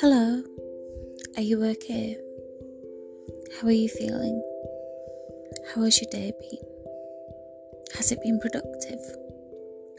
Hello, 0.00 0.42
are 1.36 1.42
you 1.42 1.64
okay? 1.64 2.18
How 3.60 3.68
are 3.68 3.70
you 3.70 3.88
feeling? 3.88 4.42
How 5.72 5.82
has 5.84 6.00
your 6.02 6.10
day 6.10 6.32
been? 6.40 6.58
Has 7.94 8.10
it 8.10 8.20
been 8.20 8.40
productive? 8.40 8.98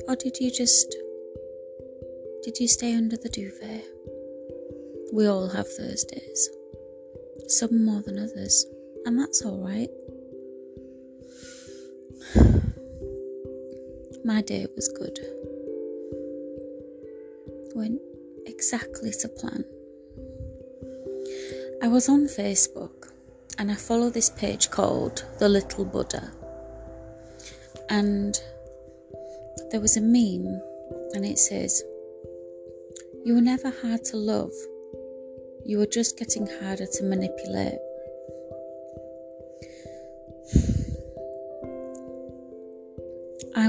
Or 0.10 0.18
did 0.18 0.36
you 0.42 0.52
just. 0.52 0.94
Did 2.44 2.60
you 2.60 2.68
stay 2.68 2.94
under 2.96 3.16
the 3.16 3.30
duvet? 3.30 3.86
We 5.14 5.28
all 5.28 5.48
have 5.48 5.68
those 5.78 6.04
days. 6.04 6.50
Some 7.48 7.86
more 7.86 8.02
than 8.02 8.20
others, 8.20 8.66
and 9.06 9.18
that's 9.18 9.46
alright. 9.46 9.90
My 14.26 14.42
day 14.42 14.66
was 14.76 14.88
good. 14.88 15.20
Went 17.76 18.02
exactly 18.48 19.12
to 19.12 19.28
plan. 19.28 19.64
I 21.84 21.88
was 21.88 22.10
on 22.10 22.22
Facebook 22.26 23.12
and 23.60 23.72
I 23.72 23.76
follow 23.76 24.10
this 24.10 24.32
page 24.32 24.72
called 24.72 25.24
The 25.38 25.48
Little 25.48 25.86
Buddha. 25.86 26.32
And 27.92 28.36
there 29.70 29.80
was 29.80 29.96
a 29.96 30.02
meme 30.02 30.60
and 31.14 31.24
it 31.24 31.38
says, 31.38 31.84
You 33.24 33.36
were 33.36 33.42
never 33.42 33.70
hard 33.70 34.04
to 34.06 34.18
love, 34.18 34.54
you 35.64 35.78
were 35.78 35.86
just 35.86 36.18
getting 36.18 36.48
harder 36.48 36.88
to 36.88 37.04
manipulate. 37.04 37.78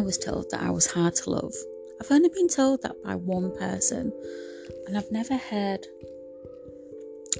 Was 0.06 0.16
told 0.16 0.48
that 0.50 0.62
I 0.62 0.70
was 0.70 0.86
hard 0.86 1.16
to 1.16 1.30
love. 1.30 1.52
I've 2.00 2.12
only 2.12 2.28
been 2.28 2.48
told 2.48 2.82
that 2.82 3.02
by 3.02 3.16
one 3.16 3.50
person, 3.58 4.12
and 4.86 4.96
I've 4.96 5.10
never 5.10 5.36
heard 5.36 5.84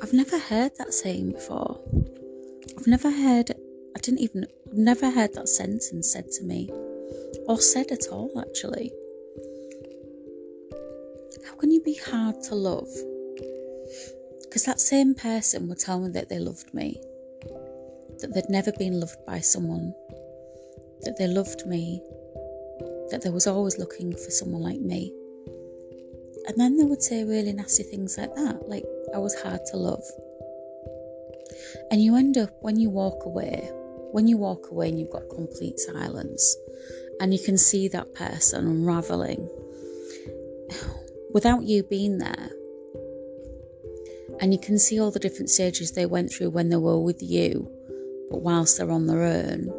I've 0.03 0.13
never 0.13 0.37
heard 0.37 0.73
that 0.77 0.93
saying 0.93 1.31
before. 1.33 1.81
I've 2.77 2.89
never 2.89 3.09
heard 3.09 3.53
I 3.97 4.01
didn't 4.01 4.19
even 4.21 4.47
I've 4.67 4.77
never 4.77 5.11
heard 5.11 5.33
that 5.35 5.49
sentence 5.49 6.13
said 6.13 6.33
to 6.33 6.45
me 6.45 6.69
or 7.47 7.61
said 7.61 7.93
at 7.93 8.09
all 8.11 8.33
actually. 8.41 8.93
How 11.47 11.55
can 11.55 11.71
you 11.71 11.81
be 11.83 11.95
hard 11.95 12.43
to 12.49 12.57
love? 12.57 12.89
Because 14.43 14.65
that 14.65 14.81
same 14.81 15.15
person 15.15 15.69
would 15.69 15.79
tell 15.79 16.01
me 16.01 16.11
that 16.11 16.29
they 16.29 16.41
loved 16.41 16.75
me, 16.75 17.01
that 18.19 18.33
they'd 18.35 18.51
never 18.51 18.73
been 18.73 18.99
loved 18.99 19.25
by 19.25 19.39
someone, 19.39 19.95
that 21.03 21.17
they 21.17 21.29
loved 21.29 21.65
me, 21.67 22.03
that 23.11 23.23
they 23.23 23.31
was 23.31 23.47
always 23.47 23.79
looking 23.79 24.13
for 24.13 24.31
someone 24.31 24.63
like 24.63 24.81
me. 24.81 25.13
And 26.47 26.57
then 26.57 26.77
they 26.77 26.85
would 26.85 27.03
say 27.03 27.25
really 27.25 27.53
nasty 27.53 27.83
things 27.83 28.17
like 28.19 28.35
that, 28.35 28.69
like 28.69 28.85
I 29.15 29.19
was 29.19 29.35
hard 29.41 29.61
to 29.67 29.77
love. 29.77 30.05
And 31.91 32.03
you 32.03 32.17
end 32.17 32.39
up, 32.39 32.51
when 32.61 32.79
you 32.79 32.91
walk 32.91 33.25
away, 33.25 33.69
when 34.13 34.29
you 34.29 34.37
walk 34.37 34.71
away 34.71 34.89
and 34.89 34.99
you've 34.99 35.11
got 35.11 35.29
complete 35.29 35.79
silence, 35.79 36.57
and 37.21 37.33
you 37.33 37.41
can 37.43 37.59
see 37.59 37.89
that 37.89 38.15
person 38.15 38.67
unraveling 38.67 39.49
without 41.33 41.65
you 41.65 41.83
being 41.83 42.19
there, 42.19 42.51
and 44.41 44.53
you 44.53 44.61
can 44.61 44.79
see 44.79 45.01
all 45.01 45.11
the 45.11 45.19
different 45.19 45.51
stages 45.51 45.93
they 45.93 46.07
went 46.07 46.31
through 46.31 46.51
when 46.51 46.69
they 46.69 46.77
were 46.77 47.01
with 47.01 47.23
you, 47.23 47.71
but 48.31 48.43
whilst 48.43 48.77
they're 48.79 48.91
on 48.91 49.07
their 49.07 49.23
own, 49.23 49.73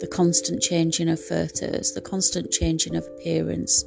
the 0.00 0.06
constant 0.06 0.62
changing 0.62 1.08
of 1.08 1.20
photos, 1.20 1.94
the 1.94 2.00
constant 2.00 2.50
changing 2.50 2.96
of 2.96 3.06
appearance, 3.06 3.84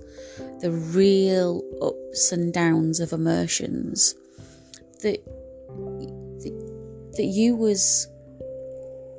the 0.61 0.71
real 0.71 1.61
ups 1.81 2.31
and 2.31 2.53
downs 2.53 2.99
of 2.99 3.13
emotions 3.13 4.15
that 5.01 5.23
that, 5.25 7.11
that 7.15 7.25
you 7.25 7.55
was 7.55 8.07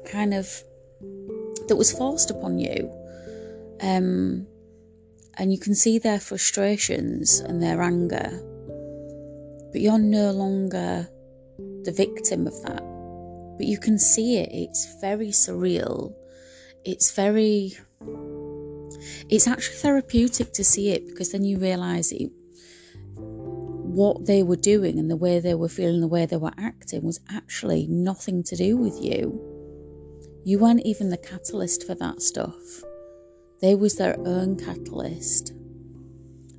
kind 0.06 0.34
of 0.34 0.62
that 1.68 1.76
was 1.76 1.92
forced 1.92 2.30
upon 2.30 2.58
you. 2.58 2.90
Um, 3.80 4.46
and 5.38 5.52
you 5.52 5.58
can 5.58 5.74
see 5.74 5.98
their 5.98 6.20
frustrations 6.20 7.40
and 7.40 7.62
their 7.62 7.80
anger 7.80 8.42
but 9.72 9.80
you're 9.80 9.98
no 9.98 10.32
longer 10.32 11.08
the 11.84 11.92
victim 11.92 12.46
of 12.46 12.62
that. 12.62 12.82
But 13.56 13.66
you 13.66 13.78
can 13.78 13.98
see 13.98 14.38
it. 14.38 14.48
It's 14.52 15.00
very 15.00 15.28
surreal 15.28 16.14
it's 16.84 17.10
very 17.10 17.72
it's 19.28 19.46
actually 19.46 19.76
therapeutic 19.76 20.52
to 20.52 20.64
see 20.64 20.90
it 20.90 21.06
because 21.06 21.32
then 21.32 21.44
you 21.44 21.58
realize 21.58 22.12
it 22.12 22.30
what 23.90 24.24
they 24.26 24.42
were 24.42 24.56
doing 24.56 24.98
and 24.98 25.10
the 25.10 25.16
way 25.16 25.40
they 25.40 25.54
were 25.54 25.68
feeling 25.68 26.00
the 26.00 26.06
way 26.06 26.24
they 26.24 26.36
were 26.36 26.52
acting 26.56 27.02
was 27.02 27.20
actually 27.28 27.88
nothing 27.88 28.42
to 28.44 28.54
do 28.54 28.76
with 28.76 28.96
you. 29.02 29.38
You 30.44 30.60
weren't 30.60 30.86
even 30.86 31.10
the 31.10 31.18
catalyst 31.18 31.86
for 31.86 31.96
that 31.96 32.22
stuff. 32.22 32.54
They 33.60 33.74
was 33.74 33.96
their 33.96 34.16
own 34.20 34.56
catalyst. 34.56 35.52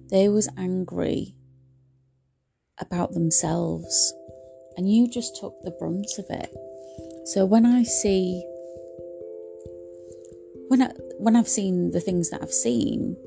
They 0.09 0.27
was 0.27 0.49
angry 0.57 1.35
about 2.79 3.13
themselves. 3.13 4.13
And 4.75 4.91
you 4.91 5.07
just 5.07 5.37
took 5.39 5.55
the 5.63 5.71
brunt 5.71 6.11
of 6.19 6.25
it. 6.29 6.53
So 7.27 7.45
when 7.45 7.65
i 7.65 7.83
see 7.83 8.43
when 10.71 10.81
I 10.81 10.93
when 11.17 11.35
I've 11.35 11.49
seen 11.49 11.91
the 11.91 11.99
things 11.99 12.29
that 12.29 12.41
I've 12.41 12.53
seen, 12.53 13.17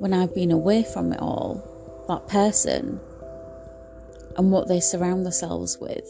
when 0.00 0.12
I've 0.12 0.34
been 0.34 0.50
away 0.50 0.82
from 0.82 1.12
it 1.12 1.20
all, 1.20 1.62
that 2.08 2.26
person 2.26 2.98
and 4.36 4.50
what 4.50 4.66
they 4.66 4.80
surround 4.80 5.24
themselves 5.24 5.78
with. 5.80 6.08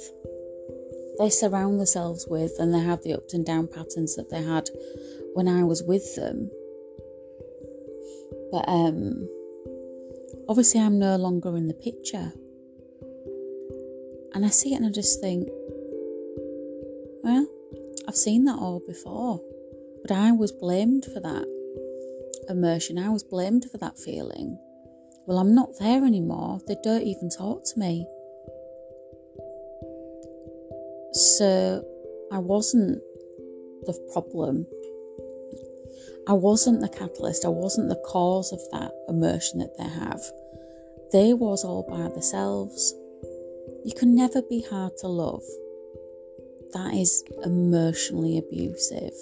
They 1.19 1.29
surround 1.29 1.79
themselves 1.79 2.27
with 2.27 2.53
and 2.59 2.73
they 2.73 2.79
have 2.79 3.03
the 3.03 3.13
up 3.13 3.25
and 3.35 3.45
down 3.45 3.69
patterns 3.69 4.17
that 4.17 4.31
they 4.31 4.43
had 4.43 4.71
when 5.35 5.47
I 5.47 5.63
was 5.63 5.83
with 5.83 6.17
them. 6.17 6.51
But 8.51 8.67
um 8.67 9.29
obviously 10.49 10.81
I'm 10.81 10.99
no 10.99 11.17
longer 11.17 11.55
in 11.55 11.69
the 11.69 11.75
picture. 11.75 12.33
And 14.33 14.43
I 14.43 14.49
see 14.49 14.73
it 14.73 14.77
and 14.77 14.87
I 14.87 14.91
just 14.91 15.21
think, 15.21 15.49
well, 17.23 17.47
I've 18.09 18.17
seen 18.17 18.47
that 18.47 18.59
all 18.59 18.81
before. 18.87 19.43
But 20.07 20.17
I 20.17 20.31
was 20.31 20.53
blamed 20.53 21.05
for 21.05 21.19
that 21.19 21.45
immersion, 22.49 22.97
I 22.97 23.09
was 23.09 23.25
blamed 23.25 23.65
for 23.73 23.79
that 23.79 23.99
feeling. 23.99 24.57
Well, 25.27 25.39
I'm 25.39 25.53
not 25.53 25.71
there 25.81 26.05
anymore. 26.05 26.61
They 26.69 26.77
don't 26.85 27.03
even 27.03 27.29
talk 27.29 27.65
to 27.65 27.79
me. 27.81 28.07
So 31.13 31.85
I 32.31 32.39
wasn't 32.39 33.03
the 33.87 33.99
problem. 34.13 34.65
I 36.29 36.35
wasn't 36.35 36.83
the 36.83 36.89
catalyst. 36.89 37.45
I 37.45 37.49
wasn't 37.49 37.89
the 37.89 38.01
cause 38.07 38.53
of 38.53 38.61
that 38.71 38.93
immersion 39.09 39.59
that 39.59 39.77
they 39.77 39.89
have. 39.89 40.21
They 41.11 41.35
was 41.35 41.65
all 41.65 41.83
by 41.83 42.09
themselves. 42.11 42.95
You 43.85 43.93
can 43.97 44.15
never 44.15 44.41
be 44.43 44.63
hard 44.71 44.97
to 44.99 45.09
love. 45.09 45.43
That 46.75 46.95
is 46.95 47.25
emotionally 47.45 48.39
abusive. 48.39 49.15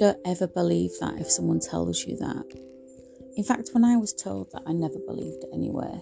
Don't 0.00 0.18
ever 0.24 0.46
believe 0.46 0.92
that 1.00 1.20
if 1.20 1.30
someone 1.30 1.60
tells 1.60 2.06
you 2.06 2.16
that. 2.16 2.46
In 3.36 3.44
fact, 3.44 3.68
when 3.74 3.84
I 3.84 3.98
was 3.98 4.14
told 4.14 4.50
that, 4.52 4.62
I 4.66 4.72
never 4.72 4.98
believed 5.06 5.44
it 5.44 5.50
anyway. 5.52 5.92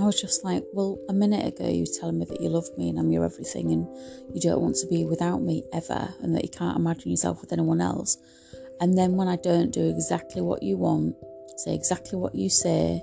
I 0.00 0.04
was 0.04 0.20
just 0.20 0.42
like, 0.42 0.64
well, 0.72 0.98
a 1.08 1.12
minute 1.12 1.46
ago 1.46 1.68
you 1.68 1.82
were 1.82 2.00
telling 2.00 2.18
me 2.18 2.24
that 2.24 2.40
you 2.40 2.48
love 2.48 2.66
me 2.76 2.88
and 2.88 2.98
I'm 2.98 3.12
your 3.12 3.24
everything 3.24 3.70
and 3.70 3.86
you 4.34 4.40
don't 4.40 4.60
want 4.60 4.74
to 4.78 4.88
be 4.88 5.04
without 5.04 5.42
me 5.42 5.62
ever 5.72 6.12
and 6.20 6.34
that 6.34 6.42
you 6.42 6.48
can't 6.48 6.76
imagine 6.76 7.12
yourself 7.12 7.40
with 7.40 7.52
anyone 7.52 7.80
else. 7.80 8.18
And 8.80 8.98
then 8.98 9.12
when 9.12 9.28
I 9.28 9.36
don't 9.36 9.70
do 9.70 9.88
exactly 9.88 10.42
what 10.42 10.64
you 10.64 10.76
want, 10.76 11.14
say 11.56 11.72
exactly 11.72 12.18
what 12.18 12.34
you 12.34 12.50
say, 12.50 13.00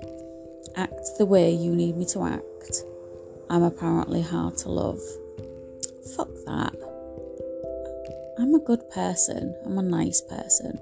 act 0.76 1.08
the 1.16 1.24
way 1.24 1.54
you 1.54 1.74
need 1.74 1.96
me 1.96 2.04
to 2.08 2.22
act, 2.22 2.82
I'm 3.48 3.62
apparently 3.62 4.20
hard 4.20 4.58
to 4.58 4.68
love. 4.68 5.00
Fuck 6.14 6.28
that. 6.44 6.87
I'm 8.38 8.54
a 8.54 8.60
good 8.60 8.88
person. 8.90 9.52
I'm 9.64 9.78
a 9.78 9.82
nice 9.82 10.20
person. 10.20 10.78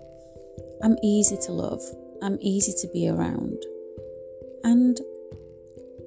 I'm 0.82 0.96
easy 1.02 1.38
to 1.46 1.52
love. 1.52 1.82
I'm 2.20 2.36
easy 2.42 2.72
to 2.80 2.92
be 2.92 3.08
around. 3.08 3.64
And 4.62 5.00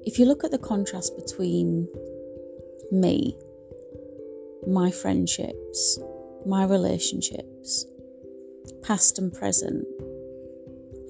if 0.04 0.18
you 0.18 0.26
look 0.26 0.44
at 0.44 0.52
the 0.52 0.58
contrast 0.58 1.16
between 1.16 1.88
me, 2.92 3.36
my 4.66 4.92
friendships, 4.92 5.98
my 6.46 6.64
relationships, 6.64 7.84
past 8.82 9.18
and 9.18 9.32
present, 9.32 9.84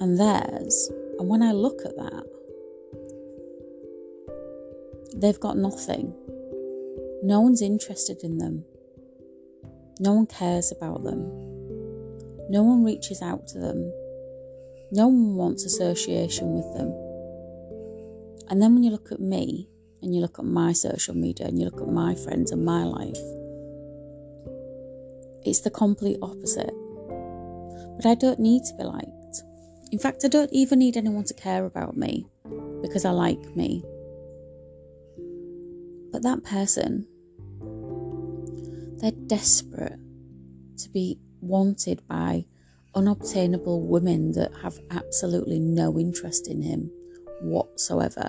and 0.01 0.19
theirs, 0.19 0.91
and 1.19 1.29
when 1.29 1.43
I 1.43 1.53
look 1.53 1.83
at 1.85 1.97
that, 1.97 2.25
they've 5.17 5.41
got 5.41 5.59
nothing. 5.59 6.15
No 7.23 7.43
one's 7.43 7.61
interested 7.61 8.25
in 8.25 8.39
them. 8.39 8.65
No 10.03 10.15
one 10.15 10.27
cares 10.27 10.73
about 10.73 11.05
them. 11.05 11.21
No 12.49 12.63
one 12.63 12.83
reaches 12.83 13.21
out 13.21 13.47
to 13.49 13.59
them. 13.59 13.93
No 14.91 15.09
one 15.09 15.37
wants 15.37 15.67
association 15.67 16.55
with 16.55 16.65
them. 16.75 16.89
And 18.49 18.63
then 18.63 18.73
when 18.75 18.83
you 18.83 18.91
look 18.91 19.13
at 19.13 19.21
me 19.21 19.69
and 20.01 20.15
you 20.15 20.23
look 20.23 20.39
at 20.39 20.47
my 20.47 20.73
social 20.73 21.15
media 21.15 21.47
and 21.47 21.59
you 21.59 21.67
look 21.67 21.83
at 21.83 21.89
my 21.89 22.15
friends 22.15 22.51
and 22.51 22.65
my 22.65 22.83
life, 22.83 23.19
it's 25.45 25.61
the 25.61 25.71
complete 25.71 26.17
opposite. 26.23 26.73
But 27.97 28.07
I 28.07 28.15
don't 28.15 28.41
need 28.41 28.65
to 28.65 28.75
be 28.79 28.85
liked. 28.85 29.43
In 29.93 29.99
fact, 29.99 30.25
I 30.25 30.29
don't 30.29 30.51
even 30.51 30.79
need 30.79 30.97
anyone 30.97 31.25
to 31.25 31.35
care 31.35 31.67
about 31.67 31.95
me 31.95 32.27
because 32.81 33.05
I 33.05 33.11
like 33.11 33.55
me. 33.55 33.85
But 36.11 36.23
that 36.23 36.43
person, 36.43 37.07
they're 39.01 39.13
desperate 39.27 39.99
to 40.79 40.89
be 40.91 41.19
wanted 41.41 42.07
by 42.09 42.45
unobtainable 42.95 43.87
women 43.87 44.33
that 44.33 44.53
have 44.63 44.79
absolutely 44.91 45.59
no 45.59 45.99
interest 45.99 46.49
in 46.49 46.63
him 46.63 46.91
whatsoever. 47.41 48.29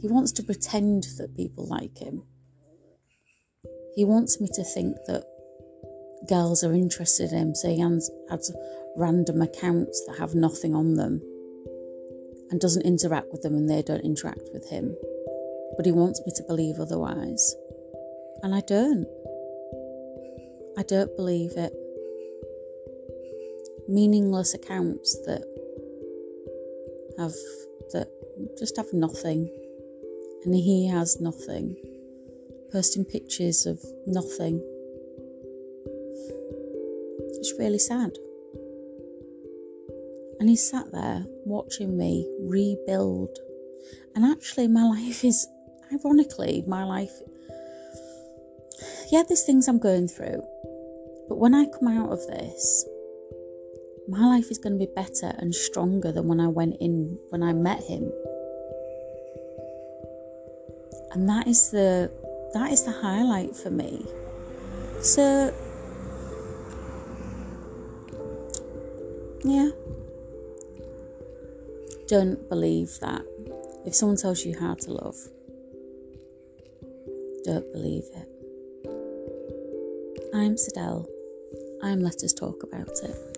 He 0.00 0.08
wants 0.08 0.32
to 0.32 0.42
pretend 0.42 1.06
that 1.18 1.36
people 1.36 1.66
like 1.66 1.98
him. 1.98 2.22
He 3.94 4.04
wants 4.04 4.40
me 4.40 4.48
to 4.54 4.64
think 4.64 4.96
that 5.06 5.24
girls 6.28 6.64
are 6.64 6.72
interested 6.72 7.32
in 7.32 7.38
him, 7.38 7.54
so 7.54 7.68
he 7.68 7.82
adds, 7.82 8.10
random 8.96 9.42
accounts 9.42 10.04
that 10.06 10.18
have 10.18 10.34
nothing 10.34 10.74
on 10.74 10.94
them 10.94 11.20
and 12.50 12.60
doesn't 12.60 12.86
interact 12.86 13.26
with 13.32 13.42
them 13.42 13.54
and 13.54 13.68
they 13.68 13.82
don't 13.82 14.04
interact 14.04 14.48
with 14.52 14.68
him. 14.68 14.94
But 15.76 15.86
he 15.86 15.92
wants 15.92 16.22
me 16.24 16.32
to 16.36 16.44
believe 16.44 16.78
otherwise. 16.78 17.54
And 18.44 18.54
I 18.54 18.60
don't. 18.60 19.06
I 20.76 20.82
don't 20.82 21.16
believe 21.16 21.52
it. 21.56 21.72
Meaningless 23.88 24.52
accounts 24.52 25.16
that 25.24 25.42
have 27.16 27.32
that 27.92 28.08
just 28.58 28.76
have 28.76 28.92
nothing. 28.92 29.48
And 30.44 30.54
he 30.54 30.86
has 30.88 31.22
nothing. 31.22 31.74
Posting 32.70 33.06
pictures 33.06 33.64
of 33.64 33.82
nothing. 34.06 34.60
It's 37.38 37.54
really 37.58 37.78
sad. 37.78 38.10
And 40.38 40.50
he 40.50 40.56
sat 40.56 40.92
there 40.92 41.24
watching 41.46 41.96
me 41.96 42.28
rebuild. 42.42 43.38
And 44.14 44.26
actually, 44.26 44.68
my 44.68 44.84
life 45.00 45.24
is, 45.24 45.46
ironically, 45.90 46.62
my 46.66 46.84
life. 46.84 47.22
Yeah, 49.10 49.22
there's 49.26 49.44
things 49.44 49.68
I'm 49.68 49.78
going 49.78 50.08
through. 50.08 50.42
But 51.28 51.38
when 51.38 51.54
I 51.54 51.66
come 51.66 51.88
out 51.88 52.10
of 52.10 52.26
this, 52.26 52.84
my 54.08 54.26
life 54.26 54.50
is 54.50 54.58
going 54.58 54.78
to 54.78 54.86
be 54.86 54.92
better 54.94 55.34
and 55.38 55.54
stronger 55.54 56.12
than 56.12 56.28
when 56.28 56.40
I 56.40 56.48
went 56.48 56.76
in, 56.80 57.18
when 57.30 57.42
I 57.42 57.52
met 57.52 57.82
him. 57.82 58.12
And 61.12 61.28
that 61.28 61.46
is 61.46 61.70
the 61.70 62.10
that 62.54 62.72
is 62.72 62.82
the 62.84 62.92
highlight 62.92 63.54
for 63.56 63.70
me. 63.70 64.04
So 65.00 65.54
yeah, 69.44 69.70
don't 72.08 72.48
believe 72.48 72.98
that. 73.00 73.22
If 73.86 73.94
someone 73.94 74.16
tells 74.16 74.44
you 74.44 74.58
how 74.58 74.74
to 74.74 74.92
love, 74.92 75.16
don't 77.44 77.72
believe 77.72 78.04
it. 78.14 78.33
I'm 80.36 80.56
Sidel. 80.56 81.08
I'm 81.84 82.00
Let 82.00 82.24
Us 82.24 82.32
Talk 82.32 82.64
About 82.64 82.88
It. 83.04 83.33